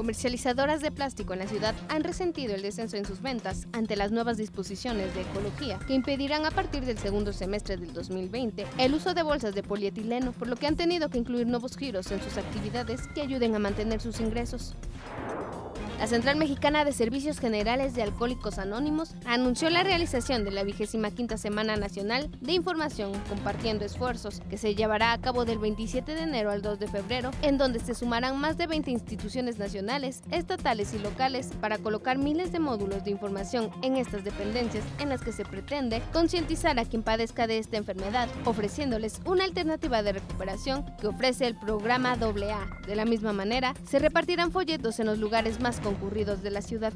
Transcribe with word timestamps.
Comercializadoras 0.00 0.80
de 0.80 0.90
plástico 0.90 1.34
en 1.34 1.40
la 1.40 1.46
ciudad 1.46 1.74
han 1.90 2.04
resentido 2.04 2.54
el 2.54 2.62
descenso 2.62 2.96
en 2.96 3.04
sus 3.04 3.20
ventas 3.20 3.66
ante 3.74 3.96
las 3.96 4.12
nuevas 4.12 4.38
disposiciones 4.38 5.14
de 5.14 5.20
ecología 5.20 5.78
que 5.86 5.92
impedirán 5.92 6.46
a 6.46 6.50
partir 6.50 6.86
del 6.86 6.96
segundo 6.96 7.34
semestre 7.34 7.76
del 7.76 7.92
2020 7.92 8.64
el 8.78 8.94
uso 8.94 9.12
de 9.12 9.22
bolsas 9.22 9.54
de 9.54 9.62
polietileno, 9.62 10.32
por 10.32 10.48
lo 10.48 10.56
que 10.56 10.66
han 10.66 10.76
tenido 10.76 11.10
que 11.10 11.18
incluir 11.18 11.46
nuevos 11.46 11.76
giros 11.76 12.10
en 12.12 12.22
sus 12.22 12.38
actividades 12.38 13.02
que 13.14 13.20
ayuden 13.20 13.54
a 13.54 13.58
mantener 13.58 14.00
sus 14.00 14.20
ingresos. 14.20 14.74
La 16.00 16.06
Central 16.06 16.36
Mexicana 16.36 16.86
de 16.86 16.92
Servicios 16.92 17.38
Generales 17.38 17.94
de 17.94 18.02
Alcohólicos 18.02 18.58
Anónimos 18.58 19.14
anunció 19.26 19.68
la 19.68 19.82
realización 19.82 20.46
de 20.46 20.50
la 20.50 20.64
vigésima 20.64 21.10
quinta 21.10 21.36
Semana 21.36 21.76
Nacional 21.76 22.30
de 22.40 22.54
Información 22.54 23.12
Compartiendo 23.28 23.84
Esfuerzos, 23.84 24.40
que 24.48 24.56
se 24.56 24.74
llevará 24.74 25.12
a 25.12 25.20
cabo 25.20 25.44
del 25.44 25.58
27 25.58 26.14
de 26.14 26.22
enero 26.22 26.52
al 26.52 26.62
2 26.62 26.78
de 26.78 26.88
febrero, 26.88 27.32
en 27.42 27.58
donde 27.58 27.80
se 27.80 27.94
sumarán 27.94 28.38
más 28.38 28.56
de 28.56 28.66
20 28.66 28.90
instituciones 28.90 29.58
nacionales, 29.58 30.22
estatales 30.30 30.94
y 30.94 30.98
locales 31.00 31.50
para 31.60 31.76
colocar 31.76 32.16
miles 32.16 32.50
de 32.50 32.60
módulos 32.60 33.04
de 33.04 33.10
información 33.10 33.70
en 33.82 33.98
estas 33.98 34.24
dependencias 34.24 34.84
en 35.00 35.10
las 35.10 35.20
que 35.20 35.32
se 35.32 35.44
pretende 35.44 36.00
concientizar 36.14 36.78
a 36.78 36.86
quien 36.86 37.02
padezca 37.02 37.46
de 37.46 37.58
esta 37.58 37.76
enfermedad, 37.76 38.30
ofreciéndoles 38.46 39.20
una 39.26 39.44
alternativa 39.44 40.02
de 40.02 40.14
recuperación 40.14 40.82
que 40.98 41.08
ofrece 41.08 41.46
el 41.46 41.56
programa 41.56 42.12
AA. 42.12 42.86
De 42.86 42.96
la 42.96 43.04
misma 43.04 43.34
manera, 43.34 43.74
se 43.86 43.98
repartirán 43.98 44.50
folletos 44.50 44.98
en 44.98 45.04
los 45.04 45.18
lugares 45.18 45.60
más 45.60 45.78
concurridos 45.90 46.40
de 46.44 46.50
la 46.50 46.62
ciudad. 46.62 46.92